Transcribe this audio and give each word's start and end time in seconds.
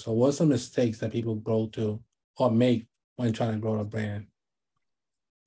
So 0.00 0.12
what's 0.12 0.38
some 0.38 0.48
mistakes 0.48 0.98
that 0.98 1.12
people 1.12 1.34
go 1.34 1.66
to 1.68 2.00
or 2.38 2.50
make 2.50 2.86
when 3.16 3.32
trying 3.32 3.52
to 3.52 3.58
grow 3.58 3.80
a 3.80 3.84
brand? 3.84 4.26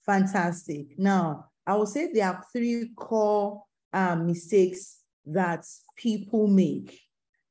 Fantastic. 0.06 1.00
Now, 1.00 1.48
I 1.66 1.76
would 1.76 1.88
say 1.88 2.12
there 2.14 2.28
are 2.28 2.44
three 2.54 2.92
core 2.96 3.64
uh, 3.92 4.16
mistakes 4.16 5.00
that 5.26 5.66
people 5.96 6.48
make. 6.48 7.00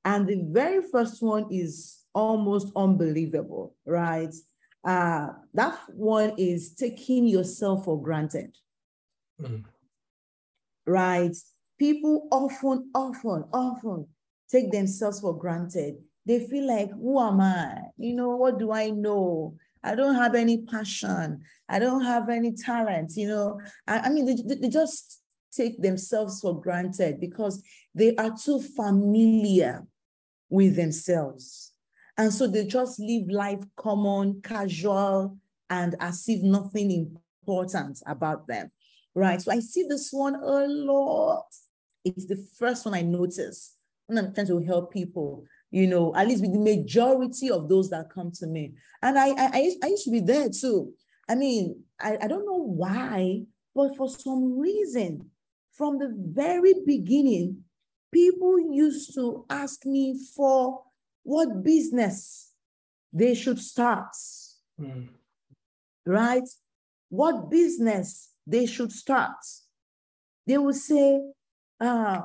And 0.04 0.28
the 0.28 0.44
very 0.48 0.82
first 0.92 1.22
one 1.22 1.46
is 1.50 2.04
almost 2.14 2.72
unbelievable, 2.76 3.74
right? 3.84 4.34
Uh, 4.84 5.28
that 5.54 5.78
one 5.88 6.34
is 6.38 6.74
taking 6.74 7.26
yourself 7.26 7.84
for 7.84 8.00
granted. 8.00 8.56
Mm. 9.40 9.64
Right? 10.86 11.36
People 11.78 12.28
often, 12.30 12.90
often, 12.94 13.44
often 13.52 14.06
take 14.48 14.70
themselves 14.70 15.20
for 15.20 15.36
granted. 15.36 15.96
They 16.24 16.46
feel 16.46 16.66
like, 16.66 16.90
who 16.90 17.20
am 17.20 17.40
I? 17.40 17.78
You 17.96 18.14
know, 18.14 18.36
what 18.36 18.58
do 18.58 18.72
I 18.72 18.90
know? 18.90 19.56
I 19.82 19.94
don't 19.94 20.14
have 20.14 20.34
any 20.34 20.58
passion. 20.58 21.42
I 21.68 21.78
don't 21.78 22.04
have 22.04 22.28
any 22.28 22.52
talent. 22.52 23.12
You 23.16 23.28
know, 23.28 23.60
I, 23.88 23.98
I 24.00 24.08
mean, 24.10 24.26
they, 24.26 24.54
they 24.54 24.68
just 24.68 25.20
take 25.52 25.82
themselves 25.82 26.40
for 26.40 26.60
granted 26.60 27.20
because 27.20 27.62
they 27.94 28.14
are 28.16 28.34
too 28.36 28.60
familiar 28.60 29.84
with 30.48 30.76
themselves. 30.76 31.72
And 32.16 32.32
so 32.32 32.46
they 32.46 32.64
just 32.66 33.00
live 33.00 33.28
life 33.28 33.64
common, 33.76 34.40
casual, 34.42 35.38
and 35.70 35.96
as 35.98 36.24
if 36.28 36.42
nothing 36.42 37.18
important 37.42 38.02
about 38.06 38.46
them. 38.46 38.70
Right. 39.14 39.40
So 39.42 39.50
I 39.52 39.60
see 39.60 39.84
this 39.88 40.10
one 40.12 40.36
a 40.36 40.66
lot. 40.68 41.46
It's 42.04 42.26
the 42.26 42.36
first 42.58 42.84
one 42.84 42.94
I 42.94 43.02
notice 43.02 43.74
when 44.06 44.18
I'm 44.18 44.34
trying 44.34 44.46
to 44.48 44.58
help 44.60 44.92
people, 44.92 45.44
you 45.72 45.88
know, 45.88 46.14
at 46.14 46.28
least 46.28 46.42
with 46.42 46.52
the 46.52 46.58
majority 46.60 47.50
of 47.50 47.68
those 47.68 47.90
that 47.90 48.10
come 48.14 48.30
to 48.30 48.46
me. 48.46 48.74
And 49.02 49.18
I 49.18 49.30
I, 49.30 49.72
I, 49.82 49.86
used, 49.88 50.04
to 50.04 50.10
be 50.10 50.20
there 50.20 50.48
too. 50.48 50.92
I 51.28 51.34
mean, 51.34 51.82
I, 51.98 52.18
I 52.22 52.28
don't 52.28 52.46
know 52.46 52.62
why, 52.62 53.42
but 53.74 53.96
for 53.96 54.08
some 54.08 54.58
reason, 54.58 55.30
from 55.72 55.98
the 55.98 56.12
very 56.14 56.74
beginning, 56.86 57.64
people 58.12 58.60
used 58.60 59.14
to 59.14 59.46
ask 59.48 59.86
me 59.86 60.20
for 60.36 60.82
what 61.22 61.64
business 61.64 62.52
they 63.12 63.34
should 63.34 63.58
start. 63.58 64.14
Mm. 64.78 65.08
Right? 66.06 66.48
What 67.08 67.50
business 67.50 68.30
they 68.46 68.66
should 68.66 68.92
start. 68.92 69.36
They 70.46 70.58
would 70.58 70.74
say, 70.76 71.20
uh, 71.80 72.22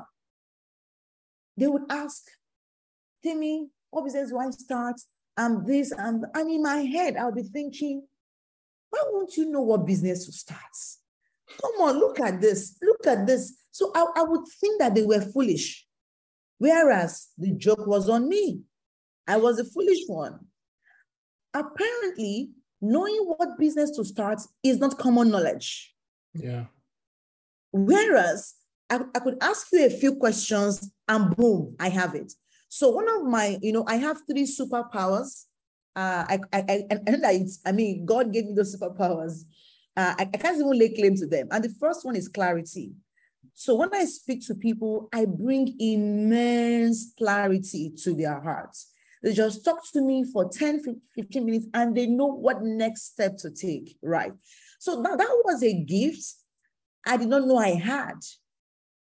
they 1.55 1.67
would 1.67 1.83
ask, 1.89 2.23
Timmy, 3.23 3.67
what 3.89 4.05
business 4.05 4.29
do 4.29 4.37
I 4.37 4.49
start? 4.51 4.99
And 5.37 5.65
this, 5.65 5.91
and, 5.91 6.25
and 6.33 6.49
in 6.49 6.63
my 6.63 6.77
head, 6.77 7.15
I'll 7.15 7.31
be 7.31 7.43
thinking, 7.43 8.07
why 8.89 9.03
won't 9.07 9.35
you 9.37 9.49
know 9.51 9.61
what 9.61 9.85
business 9.85 10.25
to 10.25 10.31
start? 10.31 10.59
Come 11.61 11.81
on, 11.81 11.99
look 11.99 12.19
at 12.19 12.41
this. 12.41 12.77
Look 12.81 13.05
at 13.07 13.27
this. 13.27 13.57
So 13.71 13.91
I, 13.93 14.05
I 14.17 14.23
would 14.23 14.47
think 14.59 14.79
that 14.79 14.95
they 14.95 15.03
were 15.03 15.21
foolish. 15.21 15.85
Whereas 16.57 17.27
the 17.37 17.51
joke 17.51 17.85
was 17.85 18.09
on 18.09 18.27
me. 18.27 18.61
I 19.27 19.37
was 19.37 19.59
a 19.59 19.65
foolish 19.65 19.99
one. 20.07 20.39
Apparently, 21.53 22.51
knowing 22.81 23.23
what 23.25 23.57
business 23.57 23.91
to 23.91 24.05
start 24.05 24.41
is 24.63 24.79
not 24.79 24.97
common 24.97 25.29
knowledge. 25.29 25.93
Yeah. 26.33 26.65
Whereas 27.71 28.55
I, 28.89 29.01
I 29.15 29.19
could 29.19 29.37
ask 29.41 29.67
you 29.71 29.85
a 29.85 29.89
few 29.89 30.15
questions 30.15 30.91
and 31.07 31.35
boom, 31.35 31.75
I 31.79 31.89
have 31.89 32.15
it. 32.15 32.33
So 32.69 32.89
one 32.89 33.07
of 33.09 33.23
my, 33.23 33.57
you 33.61 33.71
know, 33.71 33.85
I 33.87 33.95
have 33.95 34.21
three 34.27 34.43
superpowers. 34.43 35.45
Uh, 35.95 36.25
I, 36.27 36.39
I, 36.53 36.59
I, 36.69 36.87
and 37.07 37.25
I, 37.25 37.45
I 37.65 37.71
mean, 37.71 38.05
God 38.05 38.31
gave 38.31 38.45
me 38.45 38.53
those 38.53 38.75
superpowers. 38.75 39.43
Uh, 39.95 40.13
I, 40.19 40.23
I 40.33 40.37
can't 40.37 40.57
even 40.57 40.77
lay 40.77 40.89
claim 40.89 41.15
to 41.15 41.25
them. 41.25 41.47
And 41.51 41.63
the 41.63 41.73
first 41.79 42.05
one 42.05 42.15
is 42.15 42.27
clarity. 42.27 42.91
So 43.53 43.73
when 43.75 43.93
I 43.93 44.05
speak 44.05 44.45
to 44.47 44.55
people, 44.55 45.09
I 45.13 45.25
bring 45.25 45.75
immense 45.79 47.13
clarity 47.17 47.91
to 48.03 48.13
their 48.13 48.39
hearts. 48.39 48.91
They 49.23 49.33
just 49.33 49.65
talk 49.65 49.79
to 49.93 50.01
me 50.01 50.23
for 50.23 50.47
10, 50.47 50.83
15 51.15 51.45
minutes 51.45 51.65
and 51.73 51.97
they 51.97 52.05
know 52.05 52.27
what 52.27 52.61
next 52.61 53.13
step 53.13 53.37
to 53.37 53.49
take, 53.49 53.97
right? 54.03 54.31
So 54.79 55.01
that, 55.01 55.17
that 55.17 55.41
was 55.43 55.63
a 55.63 55.73
gift 55.73 56.35
I 57.05 57.17
did 57.17 57.29
not 57.29 57.47
know 57.47 57.57
I 57.57 57.71
had. 57.71 58.19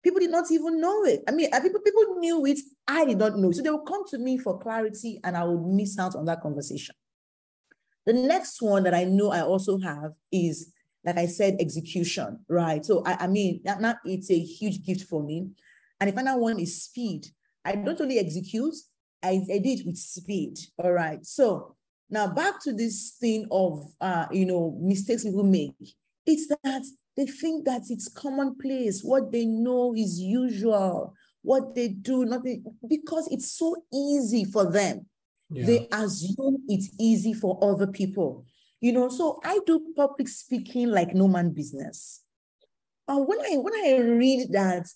People 0.03 0.19
did 0.19 0.31
not 0.31 0.51
even 0.51 0.81
know 0.81 1.03
it. 1.05 1.23
I 1.27 1.31
mean, 1.31 1.49
people, 1.49 1.79
people 1.79 2.15
knew 2.17 2.45
it, 2.45 2.59
I 2.87 3.05
did 3.05 3.17
not 3.17 3.37
know. 3.37 3.51
So 3.51 3.61
they 3.61 3.69
would 3.69 3.85
come 3.87 4.05
to 4.09 4.17
me 4.17 4.37
for 4.37 4.59
clarity 4.59 5.19
and 5.23 5.37
I 5.37 5.45
would 5.45 5.65
miss 5.65 5.97
out 5.97 6.15
on 6.15 6.25
that 6.25 6.41
conversation. 6.41 6.95
The 8.05 8.13
next 8.13 8.61
one 8.61 8.83
that 8.83 8.93
I 8.93 9.05
know 9.05 9.31
I 9.31 9.41
also 9.41 9.79
have 9.79 10.11
is 10.31 10.73
like 11.05 11.17
I 11.17 11.25
said, 11.25 11.57
execution, 11.59 12.39
right? 12.47 12.83
So 12.85 13.03
I, 13.05 13.25
I 13.25 13.27
mean, 13.27 13.61
that, 13.65 13.81
that 13.81 13.97
it's 14.05 14.31
a 14.31 14.39
huge 14.39 14.85
gift 14.85 15.09
for 15.09 15.21
me. 15.21 15.49
And 15.99 16.09
the 16.09 16.15
final 16.15 16.39
one 16.39 16.59
is 16.59 16.83
speed. 16.83 17.27
I 17.65 17.75
don't 17.75 17.99
only 17.99 18.19
execute, 18.19 18.73
I, 19.21 19.41
I 19.53 19.57
did 19.59 19.85
with 19.85 19.97
speed. 19.97 20.57
All 20.77 20.91
right. 20.91 21.25
So 21.25 21.75
now 22.09 22.27
back 22.27 22.61
to 22.63 22.73
this 22.73 23.17
thing 23.19 23.47
of 23.51 23.85
uh, 23.99 24.27
you 24.31 24.45
know, 24.45 24.77
mistakes 24.81 25.23
people 25.23 25.43
make. 25.43 25.73
It's 26.25 26.47
that 26.63 26.83
they 27.15 27.25
think 27.25 27.65
that 27.65 27.83
it's 27.89 28.09
commonplace, 28.09 29.01
what 29.03 29.31
they 29.31 29.45
know 29.45 29.93
is 29.95 30.19
usual, 30.19 31.13
what 31.41 31.75
they 31.75 31.89
do, 31.89 32.25
nothing, 32.25 32.63
because 32.87 33.27
it's 33.31 33.51
so 33.51 33.75
easy 33.93 34.45
for 34.45 34.71
them. 34.71 35.05
Yeah. 35.49 35.65
They 35.65 35.87
assume 35.91 36.63
it's 36.67 36.89
easy 36.99 37.33
for 37.33 37.59
other 37.61 37.87
people. 37.87 38.45
You 38.81 38.93
know, 38.93 39.09
so 39.09 39.39
I 39.43 39.59
do 39.65 39.93
public 39.95 40.27
speaking 40.27 40.89
like 40.89 41.13
no 41.13 41.27
man 41.27 41.51
business. 41.51 42.21
And 43.07 43.27
when 43.27 43.39
I 43.39 43.57
when 43.57 43.73
I 43.73 43.97
read 43.99 44.51
that 44.51 44.87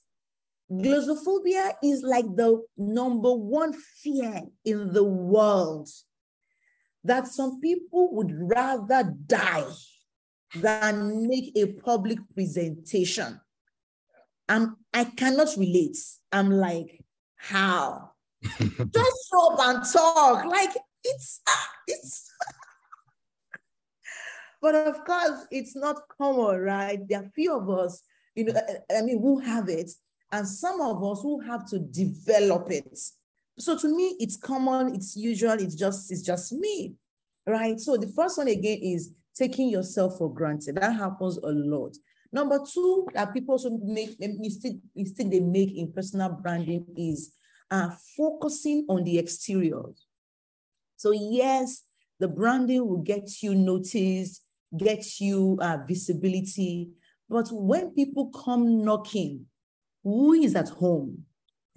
glossophobia 0.71 1.73
is 1.83 2.01
like 2.01 2.25
the 2.35 2.63
number 2.77 3.33
one 3.33 3.73
fear 4.01 4.41
in 4.65 4.91
the 4.91 5.03
world, 5.03 5.89
that 7.03 7.27
some 7.27 7.61
people 7.61 8.13
would 8.15 8.31
rather 8.33 9.13
die 9.25 9.65
than 10.55 11.27
make 11.27 11.51
a 11.55 11.73
public 11.73 12.19
presentation. 12.33 13.39
And 14.49 14.69
I 14.93 15.05
cannot 15.05 15.49
relate. 15.57 15.97
I'm 16.31 16.51
like, 16.51 17.03
how? 17.35 18.11
Just 18.43 19.29
show 19.29 19.53
up 19.53 19.59
and 19.59 19.85
talk. 19.91 20.45
Like 20.45 20.71
it's 21.03 21.41
ah, 21.47 21.69
it's 21.87 22.31
but 24.61 24.75
of 24.75 25.03
course, 25.05 25.45
it's 25.51 25.75
not 25.75 26.01
common, 26.17 26.61
right? 26.61 26.99
There 27.07 27.19
are 27.19 27.31
few 27.35 27.57
of 27.57 27.69
us, 27.69 28.01
you 28.35 28.45
know, 28.45 28.53
eh, 28.53 28.73
eh, 28.89 28.99
I 28.99 29.01
mean, 29.01 29.21
who 29.21 29.39
have 29.39 29.69
it, 29.69 29.91
and 30.31 30.47
some 30.47 30.81
of 30.81 31.03
us 31.03 31.21
who 31.21 31.39
have 31.41 31.67
to 31.69 31.79
develop 31.79 32.71
it. 32.71 32.97
So 33.59 33.77
to 33.77 33.87
me, 33.87 34.15
it's 34.19 34.37
common, 34.37 34.93
it's 34.93 35.15
usual, 35.15 35.53
it's 35.53 35.75
just, 35.75 36.11
it's 36.11 36.21
just 36.21 36.53
me, 36.53 36.95
right? 37.45 37.79
So 37.79 37.97
the 37.97 38.07
first 38.07 38.37
one 38.37 38.47
again 38.47 38.79
is 38.81 39.11
taking 39.37 39.69
yourself 39.69 40.17
for 40.17 40.33
granted. 40.33 40.75
That 40.75 40.93
happens 40.93 41.37
a 41.37 41.51
lot. 41.51 41.95
Number 42.31 42.59
two, 42.59 43.07
that 43.13 43.33
people 43.33 43.53
also 43.53 43.69
make 43.83 44.19
mistake, 44.19 44.79
mistake 44.95 45.31
they 45.31 45.39
make 45.39 45.75
in 45.77 45.91
personal 45.91 46.29
branding 46.29 46.85
is 46.95 47.33
uh, 47.71 47.89
focusing 48.17 48.85
on 48.89 49.03
the 49.03 49.17
exterior. 49.17 49.83
So 50.97 51.11
yes, 51.11 51.83
the 52.19 52.27
branding 52.27 52.85
will 52.87 53.01
get 53.01 53.41
you 53.41 53.55
noticed, 53.55 54.43
get 54.75 55.19
you 55.19 55.57
uh, 55.61 55.77
visibility. 55.87 56.89
But 57.29 57.49
when 57.51 57.91
people 57.91 58.29
come 58.29 58.83
knocking, 58.83 59.45
who 60.03 60.33
is 60.33 60.55
at 60.55 60.69
home? 60.69 61.23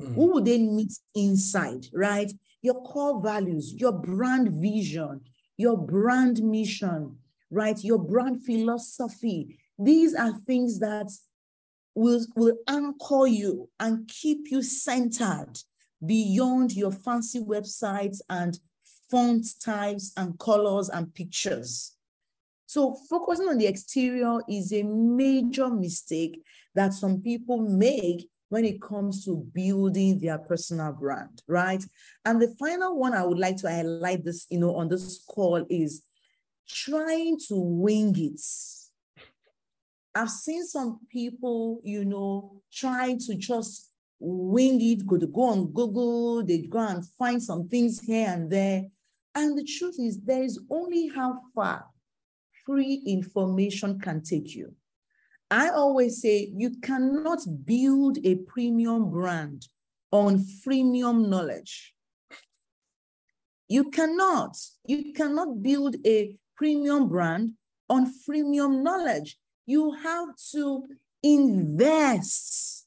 Mm. 0.01 0.15
Who 0.15 0.33
would 0.33 0.45
they 0.45 0.59
meet 0.59 0.93
inside, 1.15 1.87
right? 1.93 2.33
Your 2.63 2.83
core 2.83 3.23
values, 3.23 3.75
your 3.75 3.93
brand 3.93 4.49
vision, 4.61 5.21
your 5.57 5.77
brand 5.77 6.43
mission, 6.43 7.17
right? 7.51 7.83
Your 7.83 7.99
brand 7.99 8.45
philosophy. 8.45 9.59
These 9.79 10.15
are 10.15 10.39
things 10.47 10.79
that 10.81 11.11
will, 11.95 12.25
will 12.37 12.57
anchor 12.69 13.27
you 13.27 13.69
and 13.79 14.09
keep 14.09 14.51
you 14.51 14.63
centered 14.63 15.55
beyond 16.05 16.73
your 16.73 16.93
fancy 16.93 17.41
websites 17.41 18.21
and 18.29 18.59
font 19.11 19.47
types 19.63 20.13
and 20.17 20.39
colors 20.39 20.89
and 20.89 21.13
pictures. 21.15 21.97
So 22.67 22.97
focusing 23.09 23.49
on 23.49 23.59
the 23.59 23.67
exterior 23.67 24.39
is 24.49 24.73
a 24.73 24.85
major 24.85 25.69
mistake 25.69 26.43
that 26.75 26.95
some 26.95 27.21
people 27.21 27.59
make 27.59 28.29
when 28.49 28.65
it 28.65 28.81
comes 28.81 29.25
to 29.25 29.37
building 29.53 30.19
their 30.19 30.39
personal 30.39 30.93
brand, 30.93 31.43
right? 31.49 31.85
And 32.25 32.41
the 32.41 32.55
final 32.59 32.97
one 32.97 33.15
I 33.15 33.25
would 33.25 33.39
like 33.39 33.57
to 33.59 33.69
highlight 33.69 34.25
this, 34.25 34.47
you 34.51 34.59
know, 34.59 34.77
on 34.77 34.89
this 34.89 35.25
call 35.29 35.65
is 35.69 36.03
trying 36.73 37.39
to 37.49 37.55
wing 37.55 38.15
it. 38.17 38.41
I've 40.15 40.31
seen 40.31 40.67
some 40.67 41.01
people, 41.11 41.81
you 41.85 42.05
know, 42.05 42.63
trying 42.73 43.19
to 43.21 43.37
just 43.37 43.91
wing 44.19 44.81
it, 44.81 45.07
go 45.07 45.17
to 45.17 45.27
go 45.27 45.45
on 45.45 45.67
Google, 45.73 46.45
they 46.45 46.59
go 46.59 46.81
and 46.81 47.07
find 47.19 47.43
some 47.43 47.69
things 47.69 48.01
here 48.01 48.29
and 48.29 48.51
there. 48.51 48.87
And 49.35 49.57
the 49.57 49.65
truth 49.65 49.97
is, 49.99 50.21
there 50.21 50.43
is 50.43 50.61
only 50.71 51.09
how 51.09 51.41
far 51.55 51.87
free 52.67 53.03
information 53.07 54.01
can 54.01 54.23
take 54.23 54.55
you. 54.55 54.75
I 55.51 55.71
always 55.71 56.21
say 56.21 56.53
you 56.57 56.71
cannot 56.81 57.41
build 57.65 58.19
a 58.25 58.37
premium 58.37 59.11
brand 59.11 59.67
on 60.13 60.39
freemium 60.39 61.29
knowledge. 61.29 61.95
You 63.69 63.91
cannot. 63.91 64.57
You 64.87 65.13
cannot 65.13 65.63
build 65.63 65.97
a 66.05 66.37
premium 66.61 67.09
brand 67.09 67.53
on 67.89 68.07
freemium 68.07 68.83
knowledge. 68.83 69.39
You 69.65 69.93
have 69.93 70.29
to 70.53 70.85
invest 71.23 72.87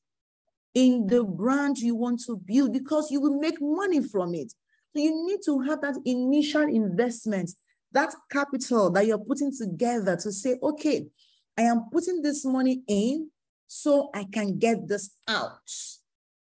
in 0.75 1.07
the 1.07 1.23
brand 1.23 1.79
you 1.79 1.95
want 1.95 2.21
to 2.27 2.37
build 2.37 2.71
because 2.71 3.09
you 3.09 3.19
will 3.19 3.39
make 3.39 3.59
money 3.59 4.01
from 4.01 4.35
it. 4.35 4.53
So 4.95 5.01
you 5.01 5.25
need 5.27 5.39
to 5.45 5.59
have 5.61 5.81
that 5.81 5.97
initial 6.05 6.63
investment, 6.63 7.49
that 7.91 8.13
capital 8.31 8.91
that 8.91 9.07
you're 9.07 9.17
putting 9.17 9.51
together 9.51 10.15
to 10.17 10.31
say, 10.31 10.57
okay, 10.61 11.07
I 11.57 11.63
am 11.63 11.85
putting 11.91 12.21
this 12.21 12.45
money 12.45 12.83
in 12.87 13.31
so 13.65 14.11
I 14.13 14.25
can 14.31 14.59
get 14.59 14.87
this 14.87 15.15
out. 15.27 15.71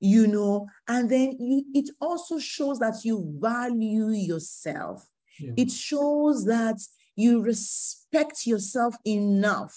You 0.02 0.28
know, 0.28 0.68
and 0.90 1.10
then 1.10 1.38
you, 1.40 1.64
it 1.74 1.90
also 2.02 2.40
shows 2.40 2.80
that 2.80 3.06
you 3.06 3.38
value 3.40 4.10
yourself. 4.10 5.08
Yeah. 5.40 5.52
It 5.58 5.72
shows 5.72 6.46
that 6.46 6.78
you 7.16 7.42
respect 7.42 8.46
yourself 8.46 8.96
enough 9.06 9.74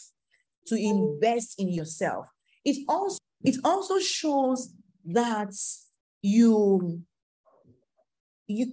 to 0.67 0.77
invest 0.77 1.59
in 1.59 1.69
yourself. 1.69 2.27
It 2.65 2.85
also 2.89 3.19
it 3.45 3.57
also 3.65 3.99
shows 3.99 4.73
that 5.07 5.55
you 6.23 7.03
you 8.47 8.73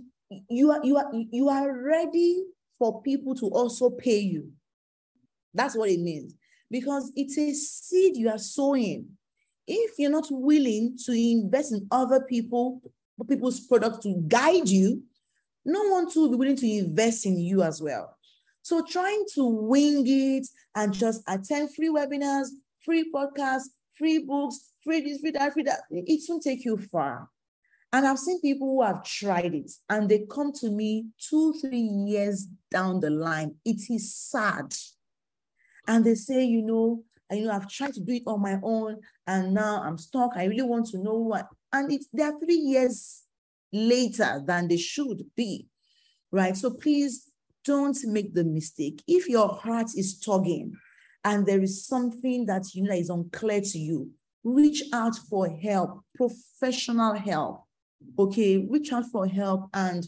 you 0.50 0.72
are 0.72 0.84
you 0.84 0.98
are 0.98 1.12
you 1.32 1.50
are 1.50 1.72
ready 1.84 2.44
for 2.78 3.02
people 3.02 3.36
to 3.36 3.48
also 3.48 3.90
pay 3.90 4.20
you. 4.20 4.52
That's 5.54 5.76
what 5.76 5.90
it 5.90 6.00
means. 6.00 6.36
Because 6.70 7.12
it's 7.16 7.38
a 7.38 7.54
seed 7.54 8.18
you 8.18 8.30
are 8.30 8.40
sowing. 8.40 9.08
If 9.68 9.98
you're 9.98 10.12
not 10.12 10.28
willing 10.30 10.98
to 11.06 11.12
invest 11.12 11.74
in 11.74 11.88
other 11.92 12.22
people, 12.22 12.82
people's 13.28 13.62
products 13.62 14.00
to 14.00 14.22
guide 14.28 14.68
you, 14.68 15.04
no 15.64 15.82
one 15.90 16.08
will 16.16 16.30
be 16.30 16.36
willing 16.36 16.58
to 16.58 16.70
invest 16.70 17.26
in 17.26 17.40
you 17.40 17.64
as 17.64 17.82
well. 17.82 18.15
So 18.66 18.82
trying 18.82 19.26
to 19.36 19.46
wing 19.46 20.06
it 20.08 20.48
and 20.74 20.92
just 20.92 21.22
attend 21.28 21.76
free 21.76 21.90
webinars, 21.90 22.48
free 22.84 23.12
podcasts, 23.14 23.70
free 23.96 24.26
books, 24.26 24.72
free 24.84 25.02
this, 25.02 25.20
free 25.20 25.30
that, 25.30 25.54
free 25.54 25.62
that, 25.62 25.82
it 25.92 26.22
won't 26.28 26.42
take 26.42 26.66
you 26.66 26.76
far. 26.76 27.30
And 27.94 28.08
I've 28.08 28.18
seen 28.18 28.42
people 28.42 28.68
who 28.68 28.82
have 28.82 29.04
tried 29.04 29.54
it 29.54 29.72
and 29.88 30.10
they 30.10 30.26
come 30.28 30.52
to 30.62 30.72
me 30.72 31.06
two, 31.30 31.54
three 31.62 31.78
years 31.78 32.48
down 32.72 33.02
the 33.02 33.12
line. 33.12 33.54
It 33.64 33.82
is 33.88 34.16
sad. 34.16 34.74
And 35.88 36.04
they 36.04 36.16
say, 36.16 36.44
you 36.44 36.64
know, 36.64 37.04
you 37.30 37.44
know, 37.44 37.52
I've 37.52 37.70
tried 37.70 37.94
to 37.94 38.00
do 38.00 38.14
it 38.14 38.24
on 38.26 38.42
my 38.42 38.60
own 38.64 39.00
and 39.28 39.54
now 39.54 39.84
I'm 39.84 40.00
stuck. 40.00 40.32
I 40.36 40.46
really 40.46 40.64
want 40.64 40.88
to 40.88 40.98
know 40.98 41.20
what. 41.20 41.50
And 41.72 41.92
it's 41.92 42.08
they 42.12 42.24
are 42.24 42.40
three 42.40 42.56
years 42.56 43.22
later 43.72 44.42
than 44.44 44.68
they 44.70 44.78
should 44.78 45.24
be. 45.36 45.68
Right. 46.32 46.58
So 46.58 46.72
please 46.72 47.32
don't 47.66 47.98
make 48.06 48.34
the 48.34 48.44
mistake. 48.44 49.04
If 49.08 49.28
your 49.28 49.50
heart 49.50 49.88
is 49.96 50.20
tugging 50.20 50.74
and 51.24 51.46
there 51.46 51.62
is 51.62 51.86
something 51.86 52.46
that 52.46 52.74
you 52.74 52.84
know 52.84 52.94
is 52.96 53.10
unclear 53.10 53.62
to 53.62 53.80
you, 53.80 54.12
reach 54.44 54.84
out 54.94 55.18
for 55.30 55.50
help, 55.50 56.02
professional 56.16 57.16
help. 57.16 57.64
Okay, 58.18 58.58
reach 58.70 58.94
out 58.94 59.06
for 59.12 59.28
help 59.28 59.70
and 59.74 60.08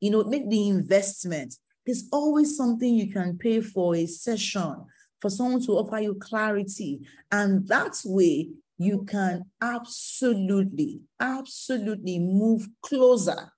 you 0.00 0.10
know 0.10 0.22
make 0.24 0.48
the 0.48 0.68
investment. 0.68 1.54
There's 1.84 2.04
always 2.12 2.56
something 2.56 2.94
you 2.94 3.10
can 3.10 3.38
pay 3.38 3.60
for 3.60 3.96
a 3.96 4.06
session 4.06 4.84
for 5.20 5.30
someone 5.30 5.62
to 5.62 5.72
offer 5.72 5.98
you 5.98 6.14
clarity, 6.14 7.00
and 7.32 7.66
that 7.68 7.96
way 8.04 8.50
you 8.78 9.04
can 9.04 9.44
absolutely, 9.62 11.00
absolutely 11.18 12.18
move 12.18 12.68
closer 12.82 13.52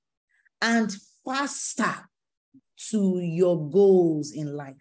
and 0.63 0.95
faster 1.25 2.08
to 2.91 3.21
your 3.21 3.69
goals 3.71 4.33
in 4.33 4.57
life. 4.57 4.77